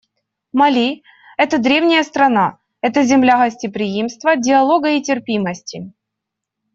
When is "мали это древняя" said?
0.51-2.01